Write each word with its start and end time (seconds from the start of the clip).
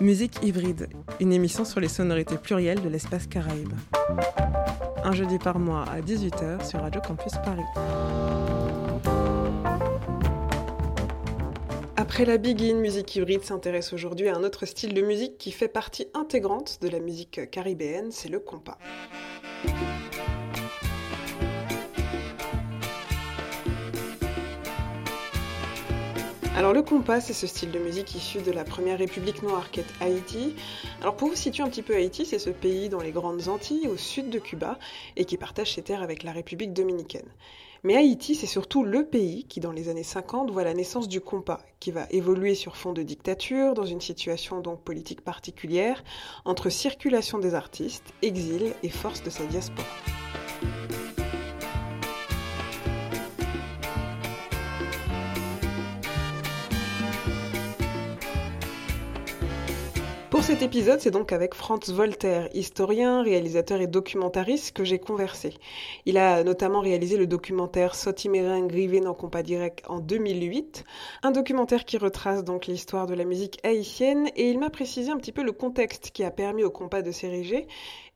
Musique 0.00 0.42
hybride, 0.42 0.88
une 1.20 1.32
émission 1.32 1.64
sur 1.64 1.80
les 1.80 1.88
sonorités 1.88 2.36
plurielles 2.36 2.82
de 2.82 2.88
l'espace 2.88 3.26
caraïbe. 3.26 3.72
Un 5.02 5.12
jeudi 5.12 5.38
par 5.38 5.58
mois 5.58 5.84
à 5.84 6.00
18h 6.00 6.68
sur 6.68 6.80
Radio 6.80 7.00
Campus 7.00 7.32
Paris. 7.42 7.62
Après 11.96 12.26
la 12.26 12.36
Begin, 12.36 12.76
Musique 12.76 13.16
hybride 13.16 13.42
s'intéresse 13.42 13.94
aujourd'hui 13.94 14.28
à 14.28 14.36
un 14.36 14.44
autre 14.44 14.66
style 14.66 14.92
de 14.92 15.00
musique 15.00 15.38
qui 15.38 15.50
fait 15.50 15.68
partie 15.68 16.08
intégrante 16.12 16.78
de 16.82 16.88
la 16.88 17.00
musique 17.00 17.50
caribéenne, 17.50 18.10
c'est 18.10 18.28
le 18.28 18.38
compas. 18.38 18.76
Alors 26.56 26.72
le 26.72 26.80
compas, 26.80 27.20
c'est 27.20 27.34
ce 27.34 27.46
style 27.46 27.70
de 27.70 27.78
musique 27.78 28.14
issu 28.14 28.40
de 28.40 28.50
la 28.50 28.64
première 28.64 28.96
république 28.96 29.42
noire 29.42 29.70
qu'est 29.70 29.84
Haïti. 30.00 30.54
Alors 31.02 31.14
pour 31.14 31.28
vous 31.28 31.34
situer 31.34 31.62
un 31.62 31.68
petit 31.68 31.82
peu 31.82 31.94
Haïti, 31.94 32.24
c'est 32.24 32.38
ce 32.38 32.48
pays 32.48 32.88
dans 32.88 33.02
les 33.02 33.12
grandes 33.12 33.48
Antilles, 33.48 33.86
au 33.88 33.98
sud 33.98 34.30
de 34.30 34.38
Cuba, 34.38 34.78
et 35.16 35.26
qui 35.26 35.36
partage 35.36 35.74
ses 35.74 35.82
terres 35.82 36.00
avec 36.00 36.22
la 36.22 36.32
République 36.32 36.72
dominicaine. 36.72 37.28
Mais 37.84 37.94
Haïti, 37.94 38.34
c'est 38.34 38.46
surtout 38.46 38.84
le 38.84 39.04
pays 39.04 39.44
qui, 39.44 39.60
dans 39.60 39.70
les 39.70 39.90
années 39.90 40.02
50, 40.02 40.50
voit 40.50 40.64
la 40.64 40.72
naissance 40.72 41.08
du 41.08 41.20
compas, 41.20 41.60
qui 41.78 41.90
va 41.90 42.06
évoluer 42.08 42.54
sur 42.54 42.78
fond 42.78 42.94
de 42.94 43.02
dictature, 43.02 43.74
dans 43.74 43.84
une 43.84 44.00
situation 44.00 44.62
donc 44.62 44.80
politique 44.80 45.20
particulière, 45.20 46.02
entre 46.46 46.70
circulation 46.70 47.38
des 47.38 47.54
artistes, 47.54 48.14
exil 48.22 48.72
et 48.82 48.88
force 48.88 49.22
de 49.22 49.28
sa 49.28 49.44
diaspora. 49.44 49.86
Cet 60.46 60.62
épisode, 60.62 61.00
c'est 61.00 61.10
donc 61.10 61.32
avec 61.32 61.54
Franz 61.56 61.92
Voltaire, 61.92 62.48
historien, 62.54 63.24
réalisateur 63.24 63.80
et 63.80 63.88
documentariste, 63.88 64.76
que 64.76 64.84
j'ai 64.84 65.00
conversé. 65.00 65.52
Il 66.04 66.18
a 66.18 66.44
notamment 66.44 66.78
réalisé 66.78 67.16
le 67.16 67.26
documentaire 67.26 67.96
Sotimerin 67.96 68.64
Grivé 68.64 69.00
dans 69.00 69.12
Compas 69.12 69.42
Direct 69.42 69.82
en 69.88 69.98
2008, 69.98 70.84
un 71.24 71.32
documentaire 71.32 71.84
qui 71.84 71.98
retrace 71.98 72.44
donc 72.44 72.66
l'histoire 72.66 73.08
de 73.08 73.14
la 73.14 73.24
musique 73.24 73.58
haïtienne 73.64 74.28
et 74.36 74.48
il 74.48 74.60
m'a 74.60 74.70
précisé 74.70 75.10
un 75.10 75.16
petit 75.16 75.32
peu 75.32 75.42
le 75.42 75.50
contexte 75.50 76.12
qui 76.12 76.22
a 76.22 76.30
permis 76.30 76.62
au 76.62 76.70
compas 76.70 77.02
de 77.02 77.10
s'ériger 77.10 77.66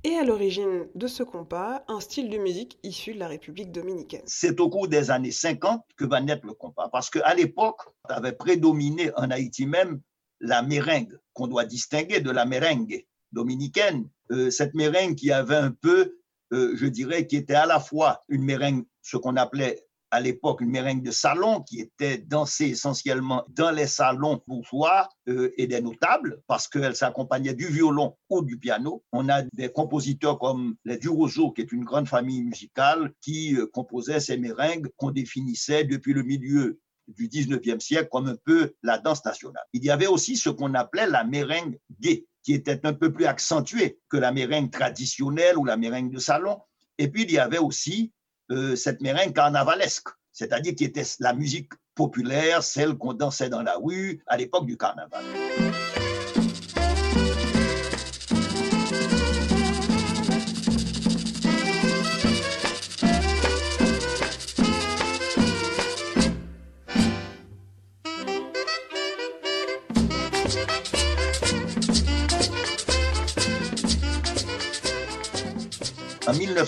et 0.05 0.15
à 0.15 0.23
l'origine 0.23 0.87
de 0.95 1.09
ce 1.09 1.25
compas, 1.25 1.83
un 1.89 1.99
style 1.99 2.31
de 2.31 2.39
musique 2.39 2.79
issu 2.85 3.13
de 3.13 3.19
la 3.19 3.27
République 3.27 3.73
dominicaine. 3.73 4.23
C'est 4.27 4.61
au 4.61 4.71
cours 4.71 4.87
des 4.87 5.11
années 5.11 5.33
50 5.33 5.83
que 5.97 6.05
va 6.05 6.21
naître 6.21 6.47
le 6.47 6.55
compas, 6.55 6.89
parce 6.93 7.11
qu'à 7.11 7.35
l'époque, 7.35 7.81
avait 8.09 8.33
prédominé 8.33 9.11
en 9.17 9.31
Haïti 9.33 9.67
même 9.67 10.01
la 10.41 10.63
méringue, 10.63 11.19
qu'on 11.35 11.47
doit 11.47 11.65
distinguer 11.65 12.21
de 12.21 12.31
la 12.31 12.45
méringue 12.45 13.05
dominicaine. 13.33 14.09
Euh, 14.33 14.51
cette 14.51 14.75
méringue 14.75 15.15
qui 15.15 15.33
avait 15.33 15.57
un 15.57 15.71
peu, 15.71 16.17
euh, 16.53 16.75
je 16.77 16.87
dirais, 16.87 17.27
qui 17.27 17.37
était 17.37 17.55
à 17.55 17.67
la 17.67 17.81
fois 17.81 18.23
une 18.29 18.45
méringue, 18.45 18.85
ce 19.03 19.17
qu'on 19.17 19.37
appelait 19.37 19.85
à 20.13 20.21
l'époque 20.21 20.61
une 20.61 20.71
méringue 20.71 21.05
de 21.05 21.13
salon, 21.13 21.61
qui 21.61 21.81
était 21.81 22.19
dansée 22.19 22.67
essentiellement 22.67 23.45
dans 23.51 23.71
les 23.71 23.87
salons 23.87 24.43
bourgeois 24.49 25.09
euh, 25.29 25.53
et 25.57 25.69
des 25.69 25.81
notables, 25.81 26.43
parce 26.49 26.67
qu'elle 26.67 26.97
s'accompagnait 26.97 27.55
du 27.55 27.67
violon 27.67 28.17
ou 28.29 28.43
du 28.43 28.59
piano. 28.59 29.05
On 29.13 29.29
a 29.29 29.43
des 29.53 29.69
compositeurs 29.69 30.41
comme 30.41 30.75
les 30.85 30.97
Durozo, 30.97 31.53
qui 31.53 31.61
est 31.61 31.71
une 31.71 31.85
grande 31.85 32.09
famille 32.09 32.43
musicale, 32.43 33.13
qui 33.21 33.57
composaient 33.73 34.19
ces 34.19 34.37
méringues 34.37 34.89
qu'on 34.97 35.13
définissait 35.13 35.85
depuis 35.85 36.13
le 36.13 36.25
milieu 36.25 36.81
du 37.17 37.29
19e 37.29 37.81
siècle 37.81 38.09
comme 38.11 38.29
un 38.29 38.37
peu 38.45 38.73
la 38.83 38.99
danse 38.99 39.25
nationale. 39.25 39.65
Il 39.73 39.85
y 39.85 39.91
avait 39.91 40.07
aussi 40.07 40.37
ce 40.37 40.51
qu'on 40.51 40.75
appelait 40.75 41.07
la 41.07 41.25
méringue 41.25 41.79
gay, 42.01 42.27
qui 42.43 42.55
était 42.55 42.85
un 42.87 42.93
peu 42.93 43.13
plus 43.13 43.27
accentuée 43.27 43.99
que 44.09 44.17
la 44.17 44.33
méringue 44.33 44.71
traditionnelle 44.71 45.59
ou 45.59 45.65
la 45.65 45.77
méringue 45.77 46.13
de 46.13 46.19
salon. 46.19 46.61
Et 46.99 47.09
puis 47.09 47.23
il 47.23 47.33
y 47.33 47.39
avait 47.39 47.59
aussi 47.59 48.13
euh, 48.51 48.77
cette 48.77 49.01
méringue 49.01 49.33
carnavalesque, 49.33 50.09
c'est-à-dire 50.33 50.75
qui 50.75 50.85
était 50.85 51.05
la 51.21 51.35
musique 51.35 51.73
populaire, 51.95 52.63
celle 52.63 52.95
qu'on 52.95 53.15
dansait 53.15 53.49
dans 53.49 53.63
la 53.63 53.77
rue 53.77 54.23
à 54.27 54.37
l'époque 54.37 54.67
du 54.67 54.77
carnaval. 54.77 55.25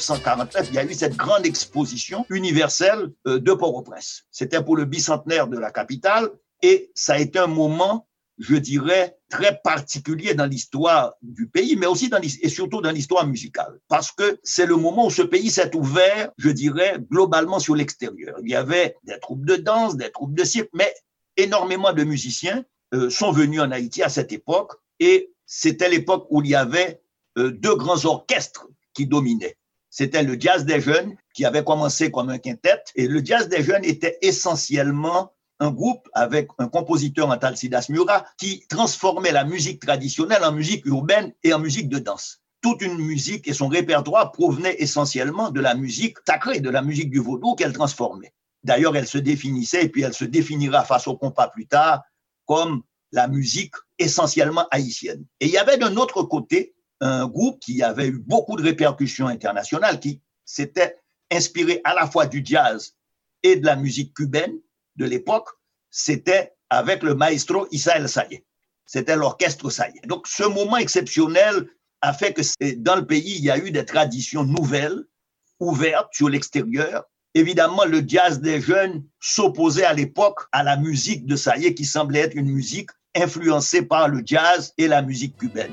1949, 0.02 0.68
il 0.70 0.74
y 0.74 0.78
a 0.78 0.84
eu 0.84 0.94
cette 0.94 1.16
grande 1.16 1.46
exposition 1.46 2.26
universelle 2.28 3.10
euh, 3.26 3.38
de 3.38 3.52
Port-au-Prince. 3.52 4.24
C'était 4.30 4.62
pour 4.62 4.76
le 4.76 4.84
bicentenaire 4.84 5.46
de 5.46 5.58
la 5.58 5.70
capitale 5.70 6.28
et 6.62 6.90
ça 6.94 7.14
a 7.14 7.18
été 7.18 7.38
un 7.38 7.46
moment, 7.46 8.08
je 8.38 8.56
dirais, 8.56 9.16
très 9.28 9.60
particulier 9.62 10.34
dans 10.34 10.46
l'histoire 10.46 11.14
du 11.22 11.48
pays, 11.48 11.76
mais 11.76 11.86
aussi 11.86 12.08
dans, 12.08 12.20
et 12.20 12.48
surtout 12.48 12.80
dans 12.80 12.90
l'histoire 12.90 13.26
musicale, 13.26 13.78
parce 13.88 14.12
que 14.12 14.38
c'est 14.42 14.66
le 14.66 14.76
moment 14.76 15.06
où 15.06 15.10
ce 15.10 15.22
pays 15.22 15.50
s'est 15.50 15.74
ouvert, 15.74 16.30
je 16.36 16.50
dirais, 16.50 16.98
globalement 17.10 17.58
sur 17.58 17.74
l'extérieur. 17.74 18.36
Il 18.42 18.50
y 18.50 18.54
avait 18.54 18.96
des 19.04 19.18
troupes 19.20 19.44
de 19.44 19.56
danse, 19.56 19.96
des 19.96 20.10
troupes 20.10 20.34
de 20.34 20.44
cirque, 20.44 20.70
mais 20.72 20.92
énormément 21.36 21.92
de 21.92 22.04
musiciens 22.04 22.64
euh, 22.94 23.08
sont 23.08 23.32
venus 23.32 23.60
en 23.60 23.70
Haïti 23.70 24.02
à 24.02 24.08
cette 24.08 24.32
époque 24.32 24.72
et 25.00 25.32
c'était 25.46 25.88
l'époque 25.88 26.26
où 26.30 26.42
il 26.42 26.50
y 26.50 26.54
avait 26.54 27.02
euh, 27.38 27.50
deux 27.50 27.74
grands 27.76 28.04
orchestres 28.04 28.66
qui 28.94 29.06
dominait. 29.06 29.56
C'était 29.94 30.22
le 30.22 30.40
jazz 30.40 30.64
des 30.64 30.80
jeunes 30.80 31.16
qui 31.34 31.44
avait 31.44 31.64
commencé 31.64 32.10
comme 32.10 32.30
un 32.30 32.38
quintet. 32.38 32.82
Et 32.96 33.06
le 33.06 33.22
jazz 33.22 33.50
des 33.50 33.62
jeunes 33.62 33.84
était 33.84 34.16
essentiellement 34.22 35.34
un 35.60 35.70
groupe 35.70 36.08
avec 36.14 36.48
un 36.56 36.66
compositeur, 36.66 37.28
Antalcidas 37.28 37.86
Mura, 37.90 38.24
qui 38.38 38.66
transformait 38.68 39.32
la 39.32 39.44
musique 39.44 39.82
traditionnelle 39.84 40.42
en 40.44 40.52
musique 40.52 40.86
urbaine 40.86 41.34
et 41.44 41.52
en 41.52 41.58
musique 41.58 41.90
de 41.90 41.98
danse. 41.98 42.40
Toute 42.62 42.80
une 42.80 42.96
musique 42.96 43.46
et 43.46 43.52
son 43.52 43.68
répertoire 43.68 44.32
provenaient 44.32 44.76
essentiellement 44.78 45.50
de 45.50 45.60
la 45.60 45.74
musique 45.74 46.16
sacrée, 46.26 46.60
de 46.60 46.70
la 46.70 46.80
musique 46.80 47.10
du 47.10 47.18
vaudou 47.18 47.54
qu'elle 47.54 47.74
transformait. 47.74 48.32
D'ailleurs, 48.64 48.96
elle 48.96 49.06
se 49.06 49.18
définissait, 49.18 49.84
et 49.84 49.88
puis 49.90 50.02
elle 50.02 50.14
se 50.14 50.24
définira 50.24 50.84
face 50.84 51.06
au 51.06 51.18
compas 51.18 51.48
plus 51.48 51.66
tard, 51.66 52.02
comme 52.46 52.82
la 53.10 53.28
musique 53.28 53.74
essentiellement 53.98 54.66
haïtienne. 54.70 55.26
Et 55.38 55.46
il 55.46 55.52
y 55.52 55.58
avait 55.58 55.76
d'un 55.76 55.96
autre 55.96 56.22
côté 56.22 56.74
un 57.02 57.26
groupe 57.26 57.58
qui 57.60 57.82
avait 57.82 58.06
eu 58.06 58.18
beaucoup 58.18 58.56
de 58.56 58.62
répercussions 58.62 59.26
internationales, 59.26 59.98
qui 59.98 60.22
s'était 60.44 60.96
inspiré 61.30 61.80
à 61.84 61.94
la 61.94 62.06
fois 62.06 62.26
du 62.26 62.42
jazz 62.44 62.94
et 63.42 63.56
de 63.56 63.66
la 63.66 63.74
musique 63.74 64.14
cubaine 64.14 64.54
de 64.96 65.04
l'époque, 65.04 65.48
c'était 65.90 66.52
avec 66.70 67.02
le 67.02 67.14
maestro 67.14 67.66
Isael 67.72 68.08
Saye. 68.08 68.44
C'était 68.86 69.16
l'orchestre 69.16 69.68
Saye. 69.68 70.00
Donc 70.06 70.28
ce 70.28 70.44
moment 70.44 70.76
exceptionnel 70.76 71.68
a 72.02 72.12
fait 72.12 72.32
que 72.32 72.42
dans 72.76 72.96
le 72.96 73.06
pays, 73.06 73.36
il 73.36 73.44
y 73.44 73.50
a 73.50 73.58
eu 73.58 73.70
des 73.72 73.84
traditions 73.84 74.44
nouvelles, 74.44 75.04
ouvertes 75.58 76.08
sur 76.12 76.28
l'extérieur. 76.28 77.04
Évidemment, 77.34 77.84
le 77.84 78.02
jazz 78.06 78.40
des 78.40 78.60
jeunes 78.60 79.04
s'opposait 79.20 79.84
à 79.84 79.92
l'époque 79.92 80.40
à 80.52 80.62
la 80.62 80.76
musique 80.76 81.26
de 81.26 81.34
Saye, 81.34 81.74
qui 81.74 81.84
semblait 81.84 82.20
être 82.20 82.36
une 82.36 82.50
musique 82.50 82.90
influencée 83.16 83.82
par 83.82 84.08
le 84.08 84.22
jazz 84.24 84.72
et 84.78 84.86
la 84.86 85.02
musique 85.02 85.36
cubaine. 85.36 85.72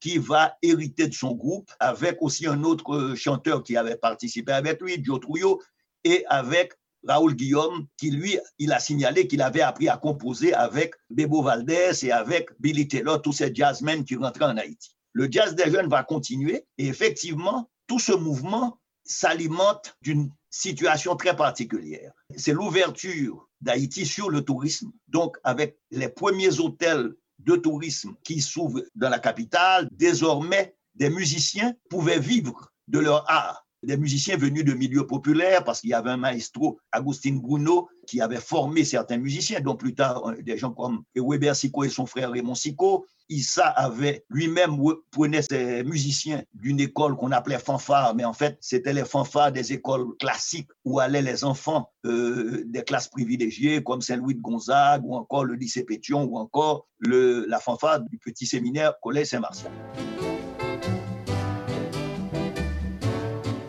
qui 0.00 0.18
va 0.18 0.56
hériter 0.62 1.06
de 1.08 1.14
son 1.14 1.32
groupe, 1.32 1.70
avec 1.78 2.18
aussi 2.20 2.46
un 2.46 2.64
autre 2.64 3.14
chanteur 3.16 3.62
qui 3.62 3.76
avait 3.76 3.96
participé 3.96 4.52
avec 4.52 4.80
lui, 4.80 5.02
Joe 5.04 5.20
Trouillot, 5.20 5.60
et 6.04 6.24
avec 6.28 6.72
Raoul 7.06 7.34
Guillaume, 7.34 7.86
qui 7.96 8.10
lui, 8.10 8.38
il 8.58 8.72
a 8.72 8.78
signalé 8.78 9.26
qu'il 9.26 9.42
avait 9.42 9.62
appris 9.62 9.88
à 9.88 9.96
composer 9.96 10.52
avec 10.52 10.94
Bebo 11.08 11.42
Valdez 11.42 11.92
et 12.02 12.12
avec 12.12 12.50
Billy 12.60 12.88
Taylor, 12.88 13.22
tous 13.22 13.32
ces 13.32 13.54
jazzmen 13.54 14.04
qui 14.04 14.16
rentraient 14.16 14.44
en 14.44 14.56
Haïti. 14.56 14.96
Le 15.12 15.28
jazz 15.30 15.54
des 15.54 15.70
jeunes 15.70 15.88
va 15.88 16.02
continuer 16.04 16.66
et 16.78 16.86
effectivement, 16.86 17.70
tout 17.86 17.98
ce 17.98 18.12
mouvement 18.12 18.78
s'alimente 19.04 19.96
d'une 20.02 20.30
situation 20.50 21.16
très 21.16 21.34
particulière. 21.34 22.12
C'est 22.36 22.52
l'ouverture 22.52 23.48
d'Haïti 23.60 24.06
sur 24.06 24.30
le 24.30 24.42
tourisme, 24.42 24.90
donc 25.08 25.36
avec 25.42 25.78
les 25.90 26.08
premiers 26.08 26.60
hôtels 26.60 27.14
de 27.44 27.56
tourisme 27.56 28.14
qui 28.24 28.40
s'ouvre 28.40 28.82
dans 28.94 29.08
la 29.08 29.18
capitale, 29.18 29.88
désormais, 29.92 30.74
des 30.94 31.10
musiciens 31.10 31.74
pouvaient 31.88 32.18
vivre 32.18 32.72
de 32.88 32.98
leur 32.98 33.28
art 33.30 33.66
des 33.82 33.96
musiciens 33.96 34.36
venus 34.36 34.64
de 34.64 34.74
milieux 34.74 35.06
populaires, 35.06 35.64
parce 35.64 35.80
qu'il 35.80 35.90
y 35.90 35.94
avait 35.94 36.10
un 36.10 36.16
maestro, 36.16 36.78
Agustin 36.92 37.38
Bruno, 37.42 37.88
qui 38.06 38.20
avait 38.20 38.36
formé 38.36 38.84
certains 38.84 39.18
musiciens, 39.18 39.60
dont 39.60 39.76
plus 39.76 39.94
tard 39.94 40.28
euh, 40.28 40.42
des 40.42 40.58
gens 40.58 40.72
comme 40.72 41.02
Weber 41.14 41.54
Sico 41.54 41.84
et 41.84 41.88
son 41.88 42.06
frère 42.06 42.30
Raymond 42.30 42.54
Sico. 42.54 43.06
Issa 43.28 43.66
avait 43.68 44.24
lui-même 44.28 44.76
prenait 45.12 45.42
ses 45.42 45.84
musiciens 45.84 46.42
d'une 46.52 46.80
école 46.80 47.16
qu'on 47.16 47.30
appelait 47.30 47.60
fanfare, 47.60 48.16
mais 48.16 48.24
en 48.24 48.32
fait, 48.32 48.58
c'était 48.60 48.92
les 48.92 49.04
fanfares 49.04 49.52
des 49.52 49.72
écoles 49.72 50.16
classiques 50.18 50.68
où 50.84 50.98
allaient 50.98 51.22
les 51.22 51.44
enfants 51.44 51.92
euh, 52.06 52.64
des 52.66 52.82
classes 52.82 53.08
privilégiées, 53.08 53.84
comme 53.84 54.00
Saint-Louis 54.00 54.34
de 54.34 54.40
Gonzague, 54.40 55.02
ou 55.04 55.14
encore 55.14 55.44
le 55.44 55.54
lycée 55.54 55.84
Pétion, 55.84 56.24
ou 56.24 56.38
encore 56.38 56.88
la 57.00 57.60
fanfare 57.60 58.00
du 58.00 58.18
petit 58.18 58.46
séminaire 58.46 58.94
Collège 59.00 59.28
Saint-Martial. 59.28 59.72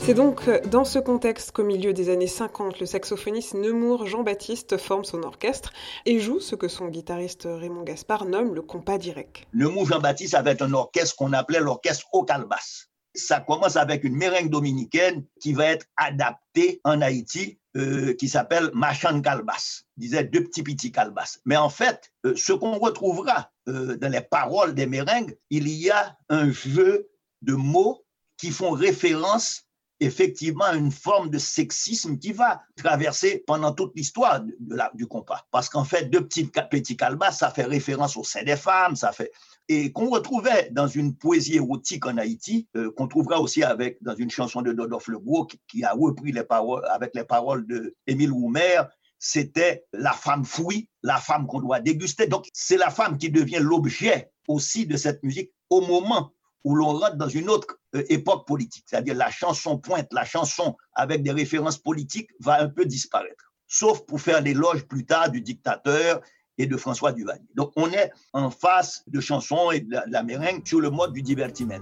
C'est 0.04 0.16
donc 0.16 0.50
dans 0.68 0.84
ce 0.84 0.98
contexte 0.98 1.52
qu'au 1.52 1.64
milieu 1.64 1.94
des 1.94 2.10
années 2.10 2.26
50, 2.26 2.80
le 2.80 2.88
saxophoniste 2.88 3.54
Nemours 3.54 4.08
Jean-Baptiste 4.08 4.78
forme 4.78 5.04
son 5.04 5.22
orchestre 5.22 5.72
et 6.08 6.20
joue 6.20 6.40
ce 6.40 6.56
que 6.56 6.68
son 6.68 6.88
guitariste 6.88 7.44
Raymond 7.46 7.84
Gaspard 7.84 8.26
nomme 8.26 8.56
le 8.56 8.64
compas 8.64 8.98
direct. 8.98 9.46
Nemours 9.54 9.86
Jean-Baptiste 9.86 10.34
avait 10.34 10.64
un 10.64 10.74
orchestre 10.74 11.16
qu'on 11.18 11.34
appelait 11.34 11.60
l'orchestre 11.60 12.08
au 12.14 12.24
calbas. 12.24 12.88
Ça 13.14 13.42
commence 13.42 13.76
avec 13.76 14.04
une 14.04 14.16
méringue 14.16 14.50
dominicaine 14.50 15.24
qui 15.40 15.54
va 15.54 15.66
être 15.66 15.86
adaptée 15.98 16.82
en 16.84 17.00
Haïti 17.02 17.60
euh, 17.78 18.16
qui 18.16 18.28
s'appelle 18.28 18.72
Machan 18.74 19.22
Calbas, 19.22 19.84
disait 19.98 20.24
deux 20.24 20.44
petits 20.44 20.64
petits 20.64 20.92
calbas. 20.92 21.38
Mais 21.46 21.58
en 21.58 21.70
fait, 21.70 22.12
euh, 22.26 22.34
ce 22.36 22.54
qu'on 22.54 22.80
retrouvera 22.80 23.52
euh, 23.70 23.98
dans 23.98 24.12
les 24.12 24.22
paroles 24.22 24.74
des 24.74 24.88
méringues, 24.88 25.38
il 25.52 25.70
y 25.70 25.92
a 25.92 26.18
un 26.30 26.52
jeu 26.52 27.08
de 27.44 27.54
mots 27.54 28.04
qui 28.38 28.50
font 28.50 28.72
référence 28.72 29.68
effectivement 30.02 30.74
une 30.74 30.92
forme 30.92 31.30
de 31.30 31.38
sexisme 31.38 32.18
qui 32.18 32.34
va 32.34 32.62
traverser 32.76 33.44
pendant 33.46 33.72
toute 33.72 33.96
l'histoire 33.96 34.42
du 34.94 35.08
compas. 35.08 35.46
Parce 35.52 35.70
qu'en 35.70 35.86
fait, 35.86 36.10
deux 36.10 36.26
petits, 36.26 36.46
petits 36.46 36.98
calbas, 36.98 37.32
ça 37.32 37.52
fait 37.52 37.64
référence 37.64 38.18
au 38.18 38.24
sein 38.24 38.44
des 38.44 38.58
femmes, 38.58 38.96
ça 38.96 39.14
fait 39.14 39.32
et 39.70 39.94
qu'on 39.94 40.10
retrouvait 40.10 40.70
dans 40.72 40.88
une 40.88 41.16
poésie 41.16 41.56
érotique 41.56 42.06
en 42.06 42.18
Haïti, 42.18 42.68
euh, 42.76 42.92
qu'on 42.92 43.08
trouvera 43.08 43.40
aussi 43.40 43.64
avec 43.64 44.02
dans 44.02 44.16
une 44.16 44.30
chanson 44.30 44.62
de 44.62 44.74
Dodolphe 44.74 45.08
Legros 45.08 45.46
qui, 45.46 45.62
qui, 45.70 45.84
a 45.86 45.94
repris 45.94 46.34
les 46.34 46.44
paroles 46.44 46.84
avec 46.90 47.16
les 47.16 47.24
paroles 47.24 47.66
de 47.68 47.96
Émile 48.06 48.34
Roumer, 48.34 48.82
c'était 49.18 49.86
la 49.94 50.12
femme 50.12 50.44
fouille, 50.44 50.90
la 51.04 51.18
femme 51.18 51.48
qu'on 51.48 51.62
doit 51.62 51.80
déguster. 51.80 52.28
Donc 52.28 52.48
c'est 52.52 52.76
la 52.76 52.90
femme 52.90 53.18
qui 53.18 53.30
devient 53.30 53.60
l'objet 53.62 54.32
aussi 54.48 54.88
de 54.88 54.98
cette 54.98 55.24
musique 55.24 55.52
au 55.70 55.80
moment 55.82 56.34
où 56.64 56.76
l'on 56.76 56.98
rentre 56.98 57.16
dans 57.16 57.28
une 57.28 57.50
autre 57.50 57.80
euh, 57.96 58.04
époque 58.10 58.48
politique. 58.48 58.86
C'est-à-dire 58.88 59.16
la 59.16 59.30
chanson 59.30 59.78
pointe, 59.78 60.08
la 60.12 60.26
chanson 60.26 60.76
avec 60.94 61.24
des 61.24 61.32
références 61.32 61.78
politiques 61.78 62.30
va 62.40 62.62
un 62.62 62.70
peu 62.70 62.86
disparaître, 62.86 63.54
sauf 63.68 64.06
pour 64.06 64.22
faire 64.22 64.42
l'éloge 64.42 64.84
plus 64.84 65.06
tard 65.06 65.30
du 65.32 65.42
dictateur 65.42 66.22
et 66.58 66.68
de 66.68 66.78
François 66.78 67.12
Duvalier. 67.12 67.48
Donc 67.56 67.72
on 67.76 67.92
est 67.92 68.12
en 68.34 68.52
face 68.52 69.04
de 69.08 69.20
chansons 69.20 69.72
et 69.72 69.82
de 69.82 69.92
la, 69.92 70.06
de 70.06 70.12
la 70.12 70.24
méringue 70.24 70.66
sur 70.66 70.80
le 70.80 70.90
mode 70.90 71.14
du 71.14 71.22
divertiment. 71.22 71.80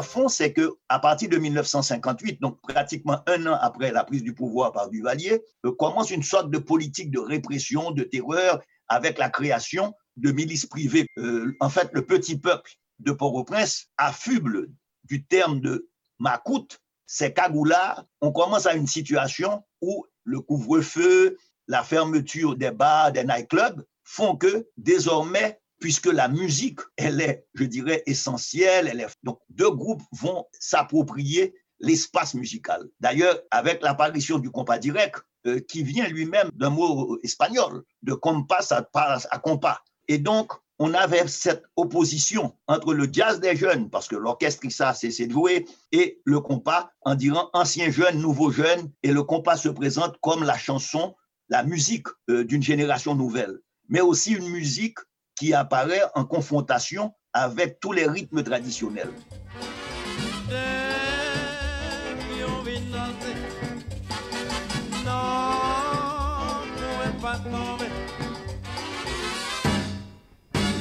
L'arrière-fond, 0.00 0.28
c'est 0.28 0.52
que 0.52 0.74
à 0.88 0.98
partir 0.98 1.28
de 1.28 1.36
1958, 1.36 2.40
donc 2.40 2.60
pratiquement 2.62 3.22
un 3.26 3.46
an 3.46 3.58
après 3.60 3.92
la 3.92 4.04
prise 4.04 4.22
du 4.22 4.34
pouvoir 4.34 4.72
par 4.72 4.88
Duvalier, 4.88 5.42
euh, 5.66 5.72
commence 5.72 6.10
une 6.10 6.22
sorte 6.22 6.50
de 6.50 6.58
politique 6.58 7.10
de 7.10 7.18
répression, 7.18 7.90
de 7.90 8.04
terreur, 8.04 8.60
avec 8.88 9.18
la 9.18 9.28
création 9.28 9.94
de 10.16 10.32
milices 10.32 10.66
privées. 10.66 11.06
Euh, 11.18 11.54
en 11.60 11.68
fait, 11.68 11.90
le 11.92 12.04
petit 12.04 12.38
peuple 12.38 12.72
de 12.98 13.12
Port-au-Prince 13.12 13.86
affuble 13.96 14.68
du 15.04 15.24
terme 15.24 15.60
de 15.60 15.88
macoute, 16.18 16.78
c'est 17.06 17.32
cagoulard. 17.32 18.04
On 18.20 18.32
commence 18.32 18.66
à 18.66 18.74
une 18.74 18.86
situation 18.86 19.62
où 19.80 20.06
le 20.24 20.40
couvre-feu, 20.40 21.36
la 21.68 21.82
fermeture 21.82 22.56
des 22.56 22.70
bars, 22.70 23.12
des 23.12 23.24
nightclubs 23.24 23.84
font 24.04 24.36
que 24.36 24.66
désormais 24.76 25.60
puisque 25.80 26.06
la 26.06 26.28
musique, 26.28 26.80
elle 26.96 27.20
est, 27.20 27.46
je 27.54 27.64
dirais, 27.64 28.02
essentielle. 28.06 28.88
Elle 28.88 29.00
est... 29.00 29.08
Donc, 29.22 29.40
deux 29.48 29.70
groupes 29.70 30.02
vont 30.12 30.44
s'approprier 30.52 31.54
l'espace 31.80 32.34
musical. 32.34 32.86
D'ailleurs, 33.00 33.40
avec 33.50 33.82
l'apparition 33.82 34.38
du 34.38 34.50
compas 34.50 34.78
direct, 34.78 35.16
euh, 35.46 35.58
qui 35.58 35.82
vient 35.82 36.06
lui-même 36.06 36.50
d'un 36.52 36.68
mot 36.68 37.18
espagnol, 37.22 37.82
de 38.02 38.12
compas 38.12 38.66
à, 38.72 38.86
à 38.94 39.38
compas. 39.38 39.80
Et 40.06 40.18
donc, 40.18 40.52
on 40.78 40.92
avait 40.94 41.26
cette 41.28 41.62
opposition 41.76 42.56
entre 42.66 42.92
le 42.92 43.08
jazz 43.10 43.40
des 43.40 43.56
jeunes, 43.56 43.88
parce 43.88 44.08
que 44.08 44.16
l'orchestre 44.16 44.70
ça 44.70 44.94
c'est 44.94 45.26
de 45.26 45.32
jouer, 45.32 45.66
et 45.92 46.20
le 46.24 46.40
compas 46.40 46.90
en 47.02 47.14
disant 47.14 47.50
ancien 47.52 47.90
jeune, 47.90 48.18
nouveau 48.18 48.50
jeune, 48.50 48.90
et 49.02 49.12
le 49.12 49.22
compas 49.22 49.56
se 49.56 49.68
présente 49.68 50.16
comme 50.20 50.42
la 50.42 50.56
chanson, 50.56 51.14
la 51.48 51.64
musique 51.64 52.08
euh, 52.30 52.44
d'une 52.44 52.62
génération 52.62 53.14
nouvelle, 53.14 53.60
mais 53.88 54.00
aussi 54.00 54.32
une 54.32 54.48
musique 54.48 54.98
qui 55.40 55.54
apparaît 55.54 56.02
en 56.14 56.26
confrontation 56.26 57.14
avec 57.32 57.80
tous 57.80 57.92
les 57.92 58.06
rythmes 58.06 58.42
traditionnels. 58.42 59.08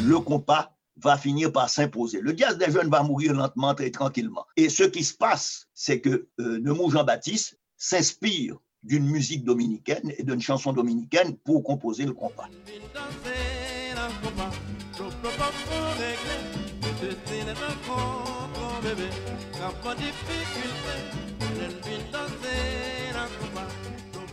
Le 0.04 0.20
compas 0.20 0.76
va 0.98 1.18
finir 1.18 1.54
par 1.54 1.70
s'imposer. 1.70 2.20
Le 2.20 2.36
jazz 2.36 2.58
des 2.58 2.70
jeunes 2.70 2.90
va 2.90 3.02
mourir 3.02 3.34
lentement, 3.34 3.74
très 3.74 3.92
tranquillement. 3.92 4.46
Et 4.58 4.68
ce 4.68 4.84
qui 4.84 5.06
se 5.06 5.14
passe, 5.14 5.68
c'est 5.74 6.02
que 6.02 6.28
euh, 6.42 6.60
Nemo 6.60 6.90
Jean-Baptiste 6.92 7.58
s'inspire 7.78 8.58
d'une 8.84 9.06
musique 9.06 9.46
dominicaine 9.46 10.12
et 10.18 10.24
d'une 10.24 10.42
chanson 10.42 10.74
dominicaine 10.74 11.38
pour 11.38 11.64
composer 11.64 12.04
le 12.04 12.14
compas. 12.14 12.50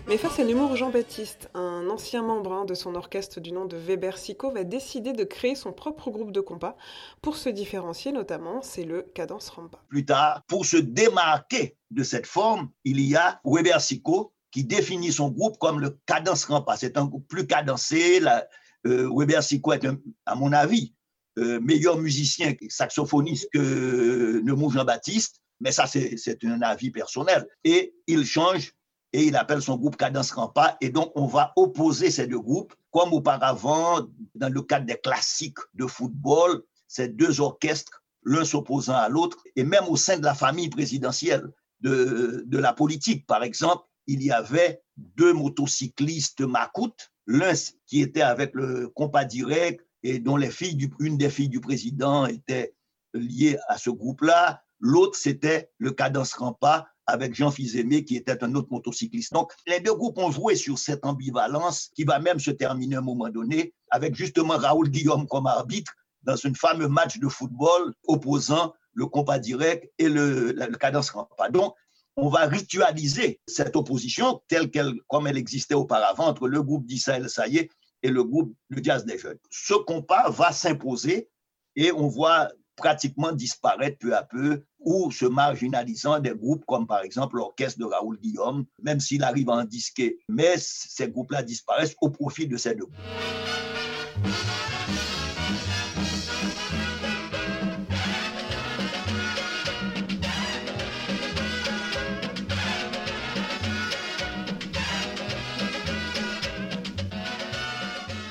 Mais 0.09 0.19
face 0.19 0.39
à 0.39 0.45
l'humour 0.45 0.77
Jean-Baptiste, 0.77 1.51
un 1.55 1.89
ancien 1.91 2.23
membre 2.23 2.53
hein, 2.53 2.65
de 2.65 2.75
son 2.75 2.95
orchestre 2.95 3.41
du 3.41 3.51
nom 3.51 3.65
de 3.65 3.77
Weber 3.77 4.17
Sico 4.17 4.53
va 4.53 4.63
décider 4.63 5.13
de 5.13 5.25
créer 5.25 5.57
son 5.57 5.73
propre 5.73 6.11
groupe 6.11 6.31
de 6.31 6.41
compas. 6.41 6.77
Pour 7.23 7.37
se 7.37 7.49
différencier 7.49 8.13
notamment, 8.13 8.63
c'est 8.63 8.85
le 8.85 9.03
Cadence 9.03 9.49
Rampa. 9.49 9.83
Plus 9.89 10.05
tard, 10.05 10.43
pour 10.47 10.65
se 10.65 10.77
démarquer 10.77 11.77
de 11.91 12.05
cette 12.05 12.27
forme, 12.27 12.71
il 12.85 13.01
y 13.01 13.17
a 13.17 13.41
Weber 13.45 13.81
Sico 13.81 14.33
qui 14.53 14.63
définit 14.63 15.11
son 15.13 15.31
groupe 15.31 15.59
comme 15.59 15.81
le 15.81 15.99
Cadence 16.07 16.45
Rampa. 16.45 16.77
C'est 16.77 16.97
un 16.97 17.07
groupe 17.07 17.27
plus 17.27 17.49
cadencé. 17.49 18.21
La, 18.21 18.47
euh, 18.87 19.11
Weber 19.13 19.43
Sico 19.43 19.73
est, 19.73 19.85
à 20.25 20.35
mon 20.37 20.53
avis, 20.53 20.95
euh, 21.39 21.61
meilleur 21.61 21.99
musicien, 21.99 22.55
saxophoniste 22.69 23.49
que 23.53 24.41
Nemo 24.43 24.71
Jean-Baptiste, 24.71 25.41
mais 25.61 25.73
ça, 25.73 25.87
c'est 25.87 26.45
un 26.45 26.63
avis 26.63 26.91
personnel. 26.91 27.47
Et 27.65 27.95
il 28.07 28.25
change 28.25 28.75
et 29.13 29.25
il 29.25 29.37
appelle 29.37 29.63
son 29.63 29.77
groupe 29.77 29.97
Cadence 29.97 30.33
Rampa. 30.33 30.77
Et 30.81 30.91
donc, 30.91 31.13
on 31.15 31.27
va 31.27 31.53
opposer 31.57 32.11
ces 32.11 32.27
deux 32.27 32.41
groupes, 32.41 32.75
comme 32.91 33.13
auparavant, 33.13 34.07
dans 34.35 34.53
le 34.53 34.63
cadre 34.63 34.87
des 34.87 34.99
classiques 34.99 35.59
de 35.75 35.87
football, 35.87 36.63
ces 36.87 37.09
deux 37.09 37.41
orchestres, 37.41 38.03
l'un 38.25 38.45
s'opposant 38.45 38.97
à 38.97 39.09
l'autre, 39.09 39.39
et 39.55 39.65
même 39.65 39.85
au 39.89 39.97
sein 39.97 40.19
de 40.19 40.25
la 40.25 40.35
famille 40.35 40.69
présidentielle 40.69 41.49
de, 41.81 42.45
de 42.47 42.59
la 42.59 42.73
politique. 42.73 43.27
Par 43.27 43.43
exemple, 43.43 43.85
il 44.07 44.23
y 44.23 44.31
avait 44.31 44.83
deux 44.97 45.33
motocyclistes 45.33 46.41
macoutes, 46.41 47.11
l'un 47.27 47.53
qui 47.87 48.03
était 48.03 48.23
avec 48.23 48.55
le 48.55 48.89
compas 48.89 49.25
direct 49.25 49.86
et 50.03 50.19
dont 50.19 50.37
les 50.37 50.51
filles 50.51 50.91
une 51.01 51.17
des 51.17 51.31
filles 51.31 51.49
du 51.49 51.61
président 51.61 52.27
était 52.27 52.75
liée 53.15 53.59
à 53.69 53.79
ce 53.79 53.91
groupe-là. 53.91 54.63
L'autre, 54.79 55.19
c'était 55.19 55.71
le 55.79 55.93
Cadence 55.93 56.35
Rampa 56.35 56.89
avec 57.07 57.35
Jean 57.35 57.51
Fils-Aimé, 57.51 58.05
qui 58.05 58.17
était 58.17 58.43
un 58.43 58.55
autre 58.55 58.69
motocycliste. 58.71 59.33
Donc, 59.33 59.53
les 59.67 59.81
deux 59.81 59.95
groupes 59.95 60.19
ont 60.19 60.31
joué 60.31 60.57
sur 60.57 60.79
cette 60.79 61.05
ambivalence 61.07 61.91
qui 61.95 62.05
va 62.05 62.19
même 62.19 62.41
se 62.41 62.51
terminer 62.51 62.97
à 62.97 62.99
un 62.99 63.03
moment 63.03 63.29
donné 63.29 63.75
avec 63.91 64.15
justement 64.15 64.57
Raoul 64.57 64.91
Guillaume 64.91 65.27
comme 65.29 65.47
arbitre 65.47 65.93
dans 66.23 66.35
un 66.45 66.55
fameux 66.55 66.89
match 66.89 67.19
de 67.19 67.29
football 67.29 67.95
opposant 68.05 68.75
le 68.93 69.07
compas 69.07 69.39
direct 69.39 69.91
et 69.99 70.09
le, 70.09 70.53
cadence 70.81 71.11
rampa. 71.11 71.49
Donc, 71.51 71.75
on 72.17 72.29
va 72.29 72.47
ritualiser 72.47 73.41
cette 73.47 73.77
opposition 73.77 74.43
telle 74.49 74.71
qu'elle, 74.71 74.95
comme 75.07 75.27
elle 75.27 75.37
existait 75.37 75.75
auparavant 75.75 76.27
entre 76.27 76.49
le 76.49 76.63
groupe 76.63 76.87
d'Israël 76.87 77.29
Saïe 77.29 77.69
et 78.03 78.11
le 78.11 78.25
groupe 78.25 78.55
de 78.71 78.83
Jazz 78.83 79.05
des 79.05 79.19
Jeunes. 79.19 79.39
Ce 79.51 79.75
compas 79.75 80.31
va 80.31 80.53
s'imposer 80.53 81.29
et 81.75 81.93
on 81.93 82.09
voit 82.09 82.49
pratiquement 82.77 83.33
disparaître 83.33 83.99
peu 83.99 84.15
à 84.15 84.23
peu 84.23 84.63
ou 84.79 85.11
se 85.11 85.25
marginalisant 85.25 86.21
des 86.21 86.35
groupes 86.35 86.65
comme 86.67 86.87
par 86.87 87.01
exemple 87.01 87.37
l'orchestre 87.37 87.79
de 87.79 87.85
Raoul 87.85 88.19
Guillaume, 88.19 88.67
même 88.83 89.01
s'il 89.01 89.25
arrive 89.25 89.51
à 89.51 89.55
en 89.55 89.65
disquer. 89.65 90.19
Mais 90.29 90.57
ces 90.59 91.09
groupes-là 91.09 91.43
disparaissent 91.43 91.97
au 92.01 92.11
profit 92.11 92.47
de 92.47 92.57
ces 92.57 92.75
deux 92.75 92.85
groupes. 92.85 93.56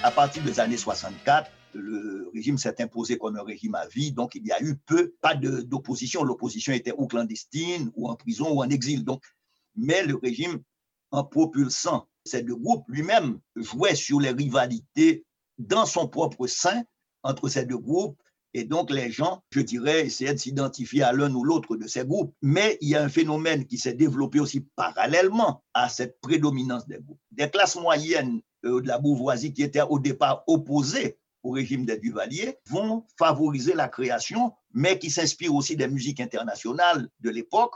À 0.05 0.11
partir 0.11 0.43
des 0.43 0.59
années 0.59 0.77
64, 0.77 1.49
le 1.73 2.29
régime 2.31 2.59
s'est 2.59 2.79
imposé 2.79 3.17
comme 3.17 3.37
un 3.37 3.43
régime 3.43 3.73
à 3.73 3.87
vie, 3.87 4.11
donc 4.11 4.35
il 4.35 4.45
y 4.45 4.51
a 4.51 4.61
eu 4.61 4.75
peu, 4.75 5.15
pas 5.19 5.33
d'opposition. 5.33 6.23
L'opposition 6.23 6.73
était 6.73 6.93
ou 6.95 7.07
clandestine, 7.07 7.91
ou 7.95 8.07
en 8.07 8.15
prison, 8.15 8.51
ou 8.51 8.61
en 8.61 8.69
exil. 8.69 9.03
Donc, 9.03 9.23
mais 9.75 10.05
le 10.05 10.15
régime, 10.15 10.61
en 11.09 11.23
propulsant 11.23 12.07
ces 12.23 12.43
deux 12.43 12.55
groupes, 12.55 12.85
lui-même 12.87 13.39
jouait 13.55 13.95
sur 13.95 14.19
les 14.19 14.29
rivalités 14.29 15.25
dans 15.57 15.87
son 15.87 16.07
propre 16.07 16.45
sein 16.45 16.83
entre 17.23 17.49
ces 17.49 17.65
deux 17.65 17.79
groupes. 17.79 18.21
Et 18.53 18.63
donc, 18.63 18.91
les 18.91 19.11
gens, 19.11 19.43
je 19.49 19.61
dirais, 19.61 20.05
essayaient 20.05 20.35
de 20.35 20.39
s'identifier 20.39 21.01
à 21.01 21.13
l'un 21.13 21.33
ou 21.33 21.43
l'autre 21.43 21.77
de 21.77 21.87
ces 21.87 22.05
groupes. 22.05 22.31
Mais 22.43 22.77
il 22.79 22.89
y 22.89 22.95
a 22.95 23.03
un 23.03 23.09
phénomène 23.09 23.65
qui 23.65 23.79
s'est 23.79 23.95
développé 23.95 24.39
aussi 24.39 24.67
parallèlement 24.75 25.63
à 25.73 25.89
cette 25.89 26.21
prédominance 26.21 26.87
des 26.87 26.99
groupes. 26.99 27.19
Des 27.31 27.49
classes 27.49 27.75
moyennes 27.75 28.41
de 28.65 28.87
la 28.87 28.97
bourgeoisie 28.99 29.53
qui 29.53 29.63
était 29.63 29.81
au 29.81 29.99
départ 29.99 30.43
opposée 30.47 31.17
au 31.45 31.51
régime 31.51 31.85
des 31.85 31.97
Duvaliers 31.97 32.57
vont 32.65 33.05
favoriser 33.17 33.75
la 33.75 33.87
création, 33.87 34.53
mais 34.73 34.97
qui 34.97 35.11
s'inspirent 35.11 35.53
aussi 35.53 35.75
des 35.75 35.87
musiques 35.87 36.19
internationales 36.19 37.07
de 37.19 37.29
l'époque, 37.29 37.75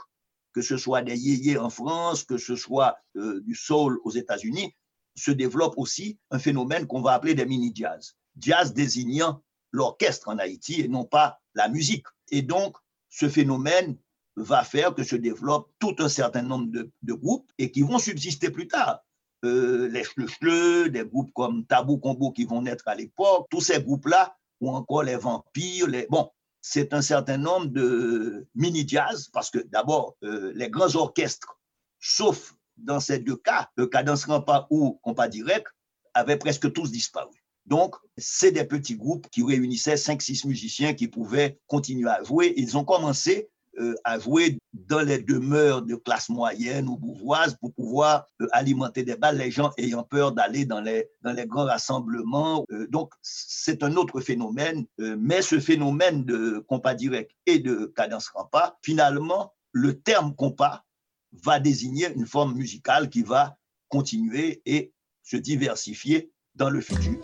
que 0.52 0.60
ce 0.60 0.76
soit 0.76 1.02
des 1.02 1.16
yéyés 1.16 1.56
en 1.56 1.70
France, 1.70 2.24
que 2.24 2.36
ce 2.36 2.56
soit 2.56 2.96
euh, 3.16 3.40
du 3.42 3.54
soul 3.54 4.00
aux 4.02 4.10
États-Unis, 4.10 4.74
se 5.14 5.30
développe 5.30 5.74
aussi 5.76 6.18
un 6.32 6.40
phénomène 6.40 6.88
qu'on 6.88 7.00
va 7.00 7.12
appeler 7.12 7.34
des 7.34 7.46
mini-jazz. 7.46 8.16
Jazz 8.36 8.74
désignant 8.74 9.40
l'orchestre 9.70 10.28
en 10.28 10.38
Haïti 10.38 10.80
et 10.80 10.88
non 10.88 11.04
pas 11.04 11.38
la 11.54 11.68
musique. 11.68 12.06
Et 12.32 12.42
donc, 12.42 12.76
ce 13.08 13.28
phénomène 13.28 13.96
va 14.34 14.64
faire 14.64 14.94
que 14.94 15.04
se 15.04 15.14
développe 15.14 15.70
tout 15.78 15.94
un 16.00 16.08
certain 16.08 16.42
nombre 16.42 16.72
de 16.72 17.12
groupes 17.12 17.52
et 17.58 17.70
qui 17.70 17.82
vont 17.82 17.98
subsister 18.00 18.50
plus 18.50 18.66
tard. 18.66 19.04
Euh, 19.44 19.88
les 19.88 20.04
Schleux, 20.04 20.90
des 20.90 21.04
groupes 21.04 21.32
comme 21.34 21.64
Tabou 21.64 21.98
Combo 21.98 22.30
qui 22.30 22.44
vont 22.44 22.62
naître 22.62 22.86
à 22.86 22.94
l'époque, 22.94 23.46
tous 23.50 23.62
ces 23.62 23.82
groupes-là, 23.82 24.36
ou 24.60 24.70
encore 24.70 25.02
les 25.02 25.16
Vampires, 25.16 25.86
les... 25.86 26.06
bon, 26.10 26.30
c'est 26.60 26.92
un 26.92 27.00
certain 27.00 27.38
nombre 27.38 27.66
de 27.66 28.46
mini-jazz, 28.54 29.30
parce 29.32 29.50
que 29.50 29.58
d'abord, 29.58 30.16
euh, 30.24 30.52
les 30.54 30.68
grands 30.68 30.94
orchestres, 30.94 31.58
sauf 31.98 32.54
dans 32.76 33.00
ces 33.00 33.18
deux 33.18 33.36
cas, 33.36 33.70
le 33.76 33.86
Cadence 33.86 34.24
Rampa 34.24 34.66
ou 34.70 34.98
Compas 35.02 35.28
Direct, 35.28 35.66
avaient 36.14 36.38
presque 36.38 36.72
tous 36.72 36.90
disparu. 36.90 37.34
Donc, 37.66 37.94
c'est 38.16 38.52
des 38.52 38.64
petits 38.64 38.96
groupes 38.96 39.28
qui 39.30 39.42
réunissaient 39.42 39.94
5-6 39.94 40.46
musiciens 40.46 40.94
qui 40.94 41.08
pouvaient 41.08 41.58
continuer 41.66 42.10
à 42.10 42.22
jouer. 42.22 42.52
Ils 42.56 42.76
ont 42.76 42.84
commencé 42.84 43.50
euh, 43.80 43.94
à 44.04 44.18
jouer 44.18 44.58
dans 44.72 45.00
les 45.00 45.18
demeures 45.18 45.80
de 45.82 45.94
classe 45.94 46.28
moyenne 46.28 46.86
ou 46.88 46.98
bourgeoise 46.98 47.56
pour 47.60 47.72
pouvoir 47.72 48.26
euh, 48.42 48.46
alimenter 48.52 49.04
des 49.04 49.16
balles, 49.16 49.38
les 49.38 49.50
gens 49.50 49.70
ayant 49.78 50.02
peur 50.02 50.32
d'aller 50.32 50.66
dans 50.66 50.80
les, 50.80 51.08
grands 51.46 51.64
rassemblements. 51.64 52.66
Euh, 52.70 52.86
donc, 52.88 53.14
c'est 53.22 53.82
un 53.82 53.96
autre 53.96 54.20
phénomène, 54.20 54.84
mais 54.98 55.40
ce 55.40 55.58
phénomène 55.58 56.24
de 56.24 56.58
compas 56.68 56.94
direct 56.94 57.32
et 57.46 57.58
de 57.58 57.92
cadence 57.96 58.28
rampa, 58.28 58.76
finalement, 58.82 59.54
le 59.72 59.98
terme 59.98 60.34
compas 60.34 60.84
va 61.32 61.58
désigner 61.58 62.12
une 62.14 62.26
forme 62.26 62.54
musicale 62.54 63.08
qui 63.08 63.22
va 63.22 63.56
continuer 63.88 64.60
et 64.66 64.92
se 65.22 65.36
diversifier 65.36 66.30
dans 66.54 66.70
le 66.70 66.80
futur. 66.80 67.18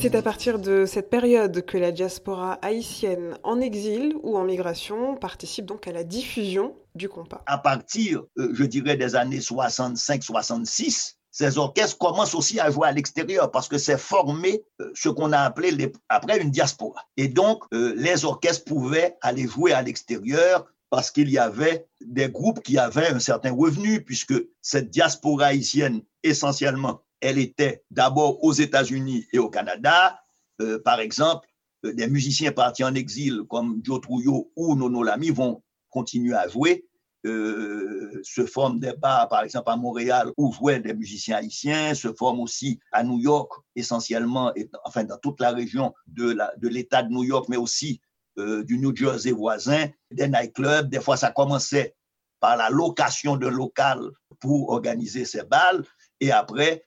C'est 0.00 0.14
à 0.14 0.22
partir 0.22 0.58
de 0.58 0.86
cette 0.86 1.10
période 1.10 1.62
que 1.66 1.76
la 1.76 1.92
diaspora 1.92 2.54
haïtienne 2.62 3.36
en 3.42 3.60
exil 3.60 4.14
ou 4.22 4.38
en 4.38 4.44
migration 4.44 5.14
participe 5.14 5.66
donc 5.66 5.86
à 5.86 5.92
la 5.92 6.04
diffusion 6.04 6.74
du 6.94 7.10
compas. 7.10 7.42
À 7.44 7.58
partir, 7.58 8.22
euh, 8.38 8.48
je 8.54 8.64
dirais, 8.64 8.96
des 8.96 9.14
années 9.14 9.40
65-66, 9.40 11.16
ces 11.30 11.58
orchestres 11.58 11.98
commencent 11.98 12.34
aussi 12.34 12.58
à 12.60 12.70
jouer 12.70 12.88
à 12.88 12.92
l'extérieur 12.92 13.50
parce 13.50 13.68
que 13.68 13.76
c'est 13.76 13.98
formé 13.98 14.62
euh, 14.80 14.90
ce 14.94 15.10
qu'on 15.10 15.32
a 15.32 15.40
appelé 15.40 15.92
après 16.08 16.40
une 16.40 16.50
diaspora. 16.50 17.04
Et 17.18 17.28
donc, 17.28 17.64
euh, 17.74 17.92
les 17.94 18.24
orchestres 18.24 18.64
pouvaient 18.64 19.18
aller 19.20 19.46
jouer 19.46 19.72
à 19.72 19.82
l'extérieur 19.82 20.64
parce 20.88 21.10
qu'il 21.10 21.28
y 21.28 21.36
avait 21.36 21.86
des 22.00 22.30
groupes 22.30 22.62
qui 22.62 22.78
avaient 22.78 23.08
un 23.08 23.20
certain 23.20 23.52
revenu 23.52 24.02
puisque 24.02 24.34
cette 24.62 24.88
diaspora 24.88 25.46
haïtienne, 25.46 26.00
essentiellement, 26.22 27.02
elle 27.20 27.38
était 27.38 27.82
d'abord 27.90 28.42
aux 28.44 28.52
États-Unis 28.52 29.26
et 29.32 29.38
au 29.38 29.50
Canada. 29.50 30.20
Euh, 30.60 30.78
par 30.82 31.00
exemple, 31.00 31.46
euh, 31.84 31.92
des 31.92 32.08
musiciens 32.08 32.52
partis 32.52 32.84
en 32.84 32.94
exil 32.94 33.42
comme 33.48 33.80
Joe 33.82 34.00
Trujillo 34.00 34.50
ou 34.56 34.74
Nono 34.74 35.02
Lamy 35.02 35.30
vont 35.30 35.62
continuer 35.90 36.34
à 36.34 36.48
jouer. 36.48 36.86
Euh, 37.26 38.18
se 38.22 38.46
forment 38.46 38.80
des 38.80 38.94
bars, 38.94 39.28
par 39.28 39.42
exemple 39.42 39.70
à 39.70 39.76
Montréal, 39.76 40.32
où 40.38 40.50
jouaient 40.54 40.80
des 40.80 40.94
musiciens 40.94 41.36
haïtiens, 41.36 41.94
se 41.94 42.10
forment 42.14 42.40
aussi 42.40 42.80
à 42.92 43.02
New 43.04 43.18
York, 43.18 43.52
essentiellement, 43.76 44.54
et, 44.56 44.70
enfin 44.86 45.04
dans 45.04 45.18
toute 45.18 45.38
la 45.38 45.50
région 45.50 45.92
de 46.06 46.34
l'État 46.62 47.02
de, 47.02 47.08
de 47.08 47.12
New 47.12 47.24
York, 47.24 47.46
mais 47.50 47.58
aussi 47.58 48.00
euh, 48.38 48.64
du 48.64 48.78
New 48.78 48.96
Jersey 48.96 49.32
voisin, 49.32 49.88
des 50.10 50.28
nightclubs. 50.28 50.88
Des 50.88 51.00
fois, 51.00 51.18
ça 51.18 51.30
commençait 51.30 51.94
par 52.40 52.56
la 52.56 52.70
location 52.70 53.36
de 53.36 53.48
local 53.48 54.00
pour 54.40 54.70
organiser 54.70 55.26
ces 55.26 55.42
balles, 55.42 55.84
et 56.20 56.32
après, 56.32 56.86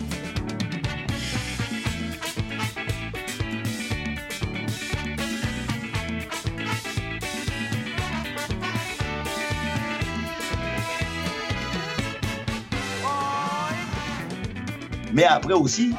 Mais 15.13 15.25
après 15.25 15.53
aussi, 15.53 15.93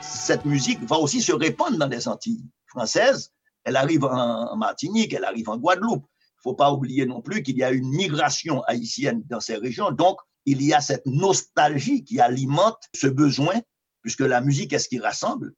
cette 0.00 0.44
musique 0.44 0.82
va 0.82 0.96
aussi 0.96 1.22
se 1.22 1.32
répandre 1.32 1.78
dans 1.78 1.86
les 1.86 2.08
Antilles 2.08 2.44
françaises. 2.66 3.32
Elle 3.64 3.76
arrive 3.76 4.04
en 4.04 4.56
Martinique, 4.56 5.12
elle 5.14 5.24
arrive 5.24 5.48
en 5.48 5.58
Guadeloupe. 5.58 6.04
Il 6.04 6.38
ne 6.38 6.42
faut 6.42 6.54
pas 6.54 6.72
oublier 6.72 7.06
non 7.06 7.20
plus 7.20 7.42
qu'il 7.42 7.56
y 7.56 7.62
a 7.62 7.70
une 7.70 7.88
migration 7.88 8.62
haïtienne 8.62 9.22
dans 9.28 9.40
ces 9.40 9.56
régions. 9.56 9.92
Donc, 9.92 10.18
il 10.44 10.62
y 10.62 10.72
a 10.72 10.80
cette 10.80 11.06
nostalgie 11.06 12.04
qui 12.04 12.20
alimente 12.20 12.78
ce 12.94 13.06
besoin, 13.06 13.54
puisque 14.02 14.20
la 14.20 14.40
musique 14.40 14.72
est 14.72 14.78
ce 14.78 14.88
qui 14.88 14.98
rassemble. 14.98 15.52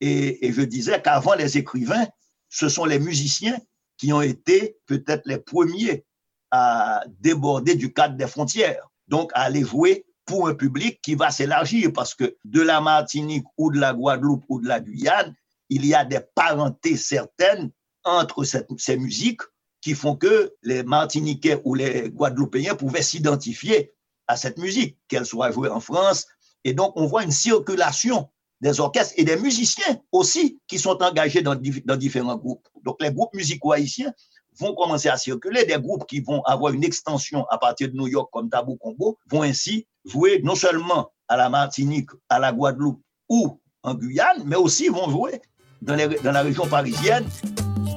Et, 0.00 0.46
et 0.46 0.52
je 0.52 0.62
disais 0.62 1.02
qu'avant 1.02 1.34
les 1.34 1.58
écrivains, 1.58 2.06
ce 2.48 2.68
sont 2.68 2.84
les 2.84 2.98
musiciens 2.98 3.58
qui 3.98 4.12
ont 4.12 4.22
été 4.22 4.78
peut-être 4.86 5.22
les 5.26 5.38
premiers 5.38 6.06
à 6.50 7.02
déborder 7.20 7.74
du 7.74 7.92
cadre 7.92 8.16
des 8.16 8.26
frontières, 8.26 8.88
donc 9.08 9.30
à 9.34 9.40
aller 9.42 9.64
jouer 9.64 10.06
pour 10.28 10.46
un 10.46 10.54
public 10.54 11.00
qui 11.02 11.14
va 11.14 11.30
s'élargir 11.30 11.90
parce 11.92 12.14
que 12.14 12.36
de 12.44 12.60
la 12.60 12.80
Martinique 12.82 13.46
ou 13.56 13.72
de 13.72 13.80
la 13.80 13.94
Guadeloupe 13.94 14.44
ou 14.48 14.60
de 14.60 14.68
la 14.68 14.78
Guyane, 14.78 15.34
il 15.70 15.86
y 15.86 15.94
a 15.94 16.04
des 16.04 16.20
parentés 16.34 16.96
certaines 16.96 17.70
entre 18.04 18.44
ces 18.44 18.96
musiques 18.96 19.40
qui 19.80 19.94
font 19.94 20.16
que 20.16 20.54
les 20.62 20.82
Martiniquais 20.82 21.60
ou 21.64 21.74
les 21.74 22.10
Guadeloupéens 22.10 22.74
pouvaient 22.74 23.02
s'identifier 23.02 23.94
à 24.26 24.36
cette 24.36 24.58
musique, 24.58 24.98
qu'elle 25.08 25.24
soit 25.24 25.50
jouée 25.50 25.70
en 25.70 25.80
France. 25.80 26.26
Et 26.62 26.74
donc, 26.74 26.92
on 26.96 27.06
voit 27.06 27.24
une 27.24 27.32
circulation 27.32 28.28
des 28.60 28.80
orchestres 28.80 29.14
et 29.16 29.24
des 29.24 29.36
musiciens 29.36 29.98
aussi 30.12 30.60
qui 30.66 30.78
sont 30.78 31.02
engagés 31.02 31.40
dans, 31.40 31.56
dans 31.84 31.96
différents 31.96 32.36
groupes. 32.36 32.68
Donc, 32.84 32.96
les 33.00 33.12
groupes 33.12 33.32
musicaux 33.32 33.72
haïtiens 33.72 34.12
vont 34.58 34.74
commencer 34.74 35.08
à 35.08 35.16
circuler. 35.16 35.64
Des 35.64 35.78
groupes 35.78 36.06
qui 36.06 36.20
vont 36.20 36.42
avoir 36.42 36.74
une 36.74 36.84
extension 36.84 37.46
à 37.48 37.56
partir 37.56 37.88
de 37.88 37.94
New 37.94 38.08
York 38.08 38.28
comme 38.32 38.50
Tabou 38.50 38.76
Combo 38.76 39.18
vont 39.30 39.42
ainsi 39.42 39.86
jouer 40.08 40.40
non 40.42 40.54
seulement 40.54 41.12
à 41.28 41.36
la 41.36 41.48
Martinique, 41.48 42.10
à 42.28 42.38
la 42.38 42.52
Guadeloupe 42.52 43.02
ou 43.28 43.60
en 43.82 43.94
Guyane, 43.94 44.42
mais 44.44 44.56
aussi 44.56 44.88
vont 44.88 45.10
jouer 45.10 45.40
dans, 45.82 45.96
la 45.96 46.42
région 46.42 46.66
parisienne. 46.66 47.26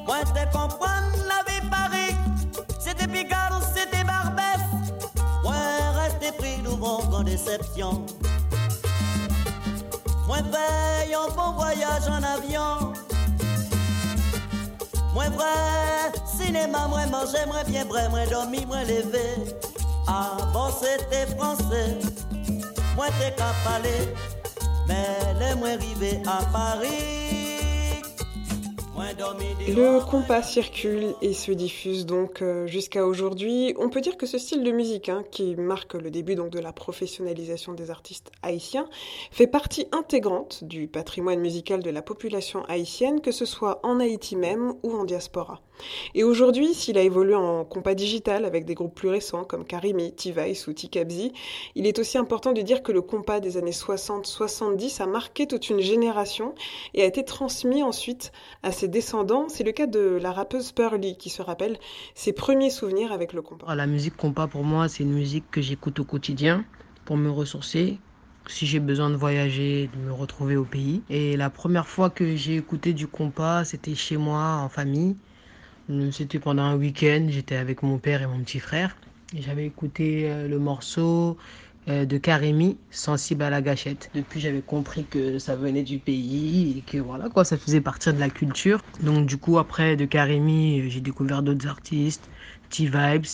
Moi, 0.05 0.19
te 0.23 0.43
comprendre 0.51 1.17
la 1.27 1.51
vie 1.51 1.69
Paris, 1.69 2.15
c'était 2.79 3.07
Picard 3.07 3.61
c'était 3.73 4.03
Barbès. 4.03 4.61
Moi, 5.43 5.55
rester 5.95 6.31
pris 6.37 6.61
devant 6.63 6.99
en 7.11 7.23
déception. 7.23 8.05
Moi, 10.27 10.37
paye 10.37 11.13
un 11.13 11.33
bon 11.35 11.53
voyage 11.53 12.07
en 12.07 12.23
avion. 12.23 12.93
Moi, 15.13 15.29
vrai, 15.29 16.11
cinéma, 16.25 16.87
moi, 16.87 17.05
manger, 17.07 17.45
moi, 17.47 17.63
bien 17.67 17.83
vrai, 17.85 18.07
moi, 18.09 18.25
dormir, 18.27 18.65
moi, 18.67 18.83
lever. 18.83 19.70
Avant, 20.07 20.69
c'était 20.71 21.27
français. 21.35 21.97
Moi, 22.95 23.07
t'es 23.19 23.33
qu'à 23.35 23.53
parler. 23.63 24.13
Mais 24.87 25.17
les 25.39 25.55
moi, 25.55 25.69
arrivé 25.69 26.21
à 26.25 26.43
Paris. 26.51 27.21
Le 29.67 29.99
compas 30.05 30.43
circule 30.43 31.15
et 31.21 31.33
se 31.33 31.51
diffuse 31.51 32.05
donc 32.05 32.41
euh, 32.41 32.67
jusqu'à 32.67 33.05
aujourd'hui. 33.05 33.73
On 33.77 33.89
peut 33.89 34.01
dire 34.01 34.15
que 34.15 34.25
ce 34.25 34.37
style 34.37 34.63
de 34.63 34.71
musique, 34.71 35.09
hein, 35.09 35.23
qui 35.31 35.55
marque 35.55 35.95
le 35.95 36.11
début 36.11 36.35
donc 36.35 36.49
de 36.49 36.59
la 36.59 36.71
professionnalisation 36.71 37.73
des 37.73 37.89
artistes 37.89 38.31
haïtiens, 38.43 38.87
fait 39.31 39.47
partie 39.47 39.87
intégrante 39.91 40.63
du 40.63 40.87
patrimoine 40.87 41.39
musical 41.39 41.81
de 41.81 41.89
la 41.89 42.01
population 42.01 42.63
haïtienne, 42.65 43.21
que 43.21 43.31
ce 43.31 43.45
soit 43.45 43.79
en 43.83 43.99
Haïti 43.99 44.35
même 44.35 44.73
ou 44.83 44.93
en 44.93 45.03
diaspora. 45.03 45.61
Et 46.15 46.23
aujourd'hui, 46.23 46.73
s'il 46.73 46.97
a 46.97 47.01
évolué 47.01 47.35
en 47.35 47.65
compas 47.65 47.93
digital 47.93 48.45
avec 48.45 48.65
des 48.65 48.73
groupes 48.73 48.95
plus 48.95 49.09
récents 49.09 49.43
comme 49.43 49.65
Karimi, 49.65 50.13
T-Vice 50.13 50.67
ou 50.67 50.73
Tikabzi, 50.73 51.33
il 51.75 51.87
est 51.87 51.99
aussi 51.99 52.17
important 52.17 52.53
de 52.53 52.61
dire 52.61 52.83
que 52.83 52.91
le 52.91 53.01
compas 53.01 53.39
des 53.39 53.57
années 53.57 53.71
60-70 53.71 55.01
a 55.01 55.05
marqué 55.05 55.47
toute 55.47 55.69
une 55.69 55.79
génération 55.79 56.55
et 56.93 57.03
a 57.03 57.05
été 57.05 57.23
transmis 57.23 57.83
ensuite 57.83 58.31
à 58.63 58.71
ses 58.71 58.87
descendants. 58.87 59.47
C'est 59.49 59.63
le 59.63 59.71
cas 59.71 59.87
de 59.87 60.19
la 60.21 60.31
rappeuse 60.31 60.71
Pearly 60.71 61.17
qui 61.17 61.29
se 61.29 61.41
rappelle 61.41 61.77
ses 62.15 62.33
premiers 62.33 62.69
souvenirs 62.69 63.11
avec 63.11 63.33
le 63.33 63.41
compas. 63.41 63.73
La 63.75 63.87
musique 63.87 64.17
compas 64.17 64.47
pour 64.47 64.63
moi, 64.63 64.87
c'est 64.89 65.03
une 65.03 65.13
musique 65.13 65.45
que 65.51 65.61
j'écoute 65.61 65.99
au 65.99 66.05
quotidien 66.05 66.65
pour 67.05 67.17
me 67.17 67.29
ressourcer, 67.29 67.99
si 68.47 68.65
j'ai 68.65 68.79
besoin 68.79 69.09
de 69.09 69.15
voyager, 69.15 69.89
de 69.93 69.99
me 69.99 70.13
retrouver 70.13 70.55
au 70.55 70.65
pays. 70.65 71.01
Et 71.09 71.37
la 71.37 71.49
première 71.49 71.87
fois 71.87 72.09
que 72.09 72.35
j'ai 72.35 72.55
écouté 72.55 72.93
du 72.93 73.07
compas, 73.07 73.63
c'était 73.63 73.95
chez 73.95 74.17
moi, 74.17 74.57
en 74.63 74.69
famille. 74.69 75.15
C'était 76.11 76.39
pendant 76.39 76.63
un 76.63 76.75
week-end, 76.75 77.27
j'étais 77.29 77.55
avec 77.55 77.83
mon 77.83 77.97
père 77.97 78.21
et 78.21 78.27
mon 78.27 78.39
petit 78.39 78.59
frère. 78.59 78.95
J'avais 79.37 79.65
écouté 79.65 80.25
euh, 80.25 80.47
le 80.47 80.59
morceau 80.59 81.37
euh, 81.89 82.05
de 82.05 82.17
Karimi, 82.17 82.77
Sensible 82.91 83.43
à 83.43 83.49
la 83.49 83.61
gâchette. 83.61 84.09
Depuis, 84.13 84.39
j'avais 84.39 84.61
compris 84.61 85.05
que 85.05 85.39
ça 85.39 85.55
venait 85.55 85.83
du 85.83 85.99
pays 85.99 86.77
et 86.77 86.81
que 86.81 86.97
voilà, 86.97 87.29
quoi, 87.29 87.43
ça 87.43 87.57
faisait 87.57 87.81
partir 87.81 88.13
de 88.13 88.19
la 88.19 88.29
culture. 88.29 88.83
Donc, 89.01 89.25
du 89.25 89.37
coup, 89.37 89.57
après 89.57 89.95
de 89.95 90.05
Karimi, 90.05 90.81
euh, 90.81 90.89
j'ai 90.89 91.01
découvert 91.01 91.41
d'autres 91.41 91.67
artistes, 91.67 92.29
T-Vibes, 92.69 93.25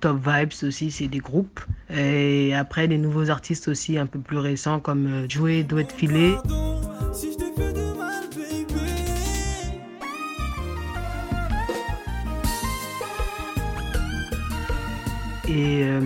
Top 0.00 0.18
Vibes 0.26 0.52
aussi, 0.62 0.90
c'est 0.90 1.08
des 1.08 1.18
groupes. 1.18 1.60
Et 1.94 2.54
après, 2.54 2.88
des 2.88 2.98
nouveaux 2.98 3.30
artistes 3.30 3.68
aussi 3.68 3.98
un 3.98 4.06
peu 4.06 4.18
plus 4.18 4.38
récents 4.38 4.80
comme 4.80 5.30
Jouer, 5.30 5.62
Doit 5.62 5.84
Filer. 5.84 6.36
Et 15.50 15.82
euh, 15.82 16.00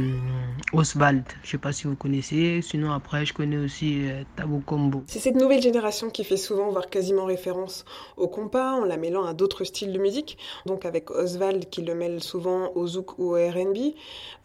Oswald. 0.74 1.24
Je 1.42 1.50
sais 1.50 1.58
pas 1.58 1.72
si 1.72 1.86
vous 1.86 1.94
connaissez. 1.94 2.60
Sinon, 2.62 2.92
après, 2.92 3.24
je 3.24 3.32
connais 3.32 3.56
aussi 3.56 4.08
euh, 4.08 4.22
Tabo 4.36 4.60
Combo. 4.64 5.04
C'est 5.06 5.20
cette 5.20 5.36
nouvelle 5.36 5.62
génération 5.62 6.10
qui 6.10 6.24
fait 6.24 6.36
souvent, 6.36 6.68
voire 6.70 6.88
quasiment 6.88 7.24
référence 7.24 7.84
au 8.16 8.26
compas, 8.26 8.72
en 8.72 8.84
la 8.84 8.96
mêlant 8.96 9.24
à 9.24 9.34
d'autres 9.34 9.64
styles 9.64 9.92
de 9.92 9.98
musique. 9.98 10.36
Donc, 10.66 10.84
avec 10.84 11.10
Oswald 11.10 11.68
qui 11.70 11.82
le 11.82 11.94
mêle 11.94 12.22
souvent 12.22 12.72
au 12.74 12.86
zouk 12.86 13.18
ou 13.18 13.34
au 13.34 13.48
RB. 13.48 13.94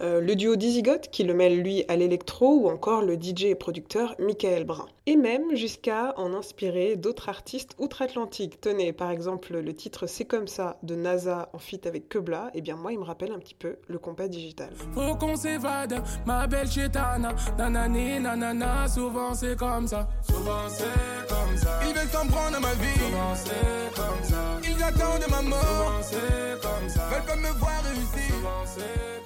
Euh, 0.02 0.22
le 0.22 0.36
duo 0.36 0.56
Dizzygot 0.56 1.00
qui 1.12 1.24
le 1.24 1.34
mêle, 1.34 1.62
lui, 1.62 1.84
à 1.88 1.96
l'électro. 1.96 2.60
Ou 2.60 2.70
encore 2.70 3.02
le 3.02 3.16
DJ 3.16 3.46
et 3.46 3.56
producteur 3.56 4.16
Michael 4.20 4.66
Brun. 4.66 4.86
Et 5.08 5.16
même 5.16 5.56
jusqu'à 5.56 6.14
en 6.18 6.34
inspirer 6.34 6.96
d'autres 6.96 7.30
artistes 7.30 7.76
outre-Atlantique. 7.80 8.62
Tenez, 8.62 8.94
par 8.94 9.10
exemple, 9.10 9.58
le 9.58 9.74
titre 9.74 10.06
C'est 10.06 10.26
comme 10.26 10.48
ça 10.48 10.78
de 10.84 10.96
NASA 10.96 11.50
en 11.54 11.58
feat 11.58 11.88
avec 11.88 12.10
Kebla. 12.10 12.52
Eh 12.54 12.62
bien, 12.62 12.76
moi, 12.76 12.94
il 12.94 13.00
me 13.00 13.04
rappelle 13.04 13.32
un 13.32 13.40
petit 13.40 13.56
peu 13.56 13.78
le 13.88 13.98
compas 13.98 14.28
digital. 14.28 14.70
Faut 14.94 15.16
qu'on 15.16 15.36
s'évade 15.36 16.04
ma 16.26 16.48
belle 16.48 16.70
chétana. 16.70 17.34
Nanani, 17.58 18.20
nanana, 18.20 18.88
souvent 18.88 19.34
c'est 19.34 19.58
comme 19.58 19.88
ça. 19.88 20.08
Souvent 20.22 20.68
c'est 20.70 21.28
comme 21.28 21.58
ça. 21.58 21.80
Ils 21.88 21.94
veulent 21.94 22.08
comprendre 22.10 22.60
ma 22.60 22.74
vie. 22.74 23.00
Souvent 23.00 23.36
c'est 23.36 23.96
comme 23.96 24.24
ça. 24.24 24.38
Ils 24.64 24.84
attendent 24.84 25.30
ma 25.30 25.42
mort. 25.42 25.60
Souvent 25.62 26.02
c'est 26.04 26.62
comme 26.62 26.90
ça. 26.90 27.02
Veulent 27.10 27.26
pas 27.26 27.36
me 27.36 27.60
voir 27.60 27.82
réussir. 27.84 28.36
Souvent 28.36 28.64
c'est 28.66 28.82
comme 28.82 29.14
ça. 29.16 29.19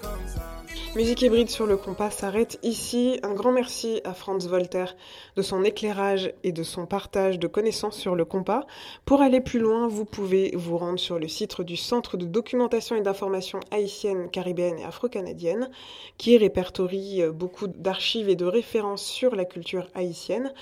Musique 0.96 1.24
hybride 1.24 1.50
sur 1.50 1.66
le 1.66 1.76
compas 1.76 2.12
s'arrête 2.12 2.60
ici. 2.62 3.20
Un 3.24 3.34
grand 3.34 3.52
merci 3.52 4.00
à 4.04 4.14
Franz 4.14 4.48
Voltaire 4.48 4.96
de 5.36 5.42
son 5.42 5.64
éclairage 5.64 6.32
et 6.44 6.52
de 6.52 6.62
son 6.62 6.86
partage 6.86 7.40
de 7.40 7.48
connaissances 7.48 7.98
sur 7.98 8.14
le 8.14 8.26
compas. 8.26 8.68
Pour 9.04 9.24
aller 9.24 9.42
plus 9.42 9.58
loin, 9.58 9.88
vous 9.88 10.06
pouvez 10.06 10.52
vous 10.56 10.78
rendre 10.78 11.00
sur 11.00 11.18
le 11.18 11.28
site 11.28 11.60
du 11.62 11.78
Centre 11.78 12.16
de 12.16 12.28
documentation 12.28 12.96
et 12.96 13.02
d'information 13.02 13.60
haïtienne, 13.72 14.30
caribéenne 14.30 14.78
et 14.78 14.84
afro-canadienne, 14.84 15.72
qui 16.20 16.38
répertorie 16.38 17.24
euh, 17.24 17.32
beaucoup 17.32 17.66
d'archives 17.66 18.30
et 18.30 18.36
de 18.36 18.46
références 18.46 19.04
sur 19.04 19.36
la 19.36 19.46
culture 19.46 19.88
haïtienne. 19.96 20.54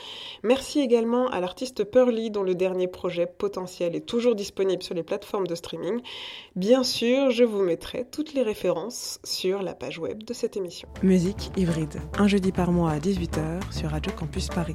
Merci 0.44 0.80
également 0.80 1.28
à 1.28 1.41
l'artiste 1.41 1.84
Pearly, 1.84 2.32
dont 2.32 2.44
le 2.44 2.56
dernier 2.56 2.88
projet 2.88 3.26
potentiel 3.26 3.98
est 3.98 4.06
toujours 4.06 4.36
disponible 4.36 4.82
sur 4.82 4.96
les 4.96 5.04
plateformes 5.04 5.48
de 5.48 5.56
streaming. 5.56 6.00
Bien 6.56 6.84
sûr, 6.84 7.32
je 7.32 7.44
vous 7.44 7.63
mettrai 7.63 8.06
toutes 8.10 8.34
les 8.34 8.44
références 8.44 9.20
sur 9.26 9.62
la 9.62 9.74
page 9.74 10.00
web 10.00 10.21
de 10.26 10.34
cette 10.34 10.58
émission. 10.58 10.88
Musique 11.04 11.52
hybride, 11.58 12.02
un 12.18 12.28
jeudi 12.28 12.52
par 12.52 12.72
mois 12.72 12.92
à 12.92 13.00
18h 13.00 13.72
sur 13.72 13.90
Radio 13.90 14.12
Campus 14.14 14.48
Paris. 14.48 14.74